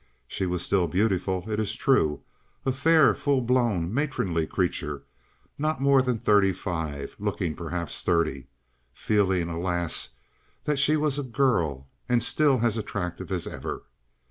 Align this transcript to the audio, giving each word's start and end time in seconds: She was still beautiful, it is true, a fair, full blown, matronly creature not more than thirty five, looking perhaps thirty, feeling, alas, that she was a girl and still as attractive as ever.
She 0.27 0.47
was 0.47 0.63
still 0.63 0.87
beautiful, 0.87 1.47
it 1.47 1.59
is 1.59 1.75
true, 1.75 2.23
a 2.65 2.71
fair, 2.71 3.13
full 3.13 3.39
blown, 3.39 3.93
matronly 3.93 4.47
creature 4.47 5.03
not 5.59 5.79
more 5.79 6.01
than 6.01 6.17
thirty 6.17 6.53
five, 6.53 7.15
looking 7.19 7.53
perhaps 7.55 8.01
thirty, 8.01 8.47
feeling, 8.95 9.47
alas, 9.47 10.15
that 10.63 10.79
she 10.79 10.97
was 10.97 11.19
a 11.19 11.23
girl 11.23 11.87
and 12.09 12.23
still 12.23 12.61
as 12.63 12.77
attractive 12.79 13.31
as 13.31 13.45
ever. 13.45 13.83